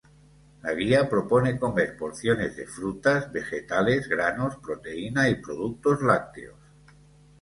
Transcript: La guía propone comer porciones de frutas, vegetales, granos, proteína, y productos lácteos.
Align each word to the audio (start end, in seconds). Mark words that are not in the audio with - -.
La 0.63 0.73
guía 0.73 1.07
propone 1.07 1.59
comer 1.59 1.95
porciones 1.95 2.55
de 2.57 2.65
frutas, 2.65 3.31
vegetales, 3.31 4.09
granos, 4.09 4.57
proteína, 4.57 5.29
y 5.29 5.35
productos 5.35 6.01
lácteos. 6.01 6.57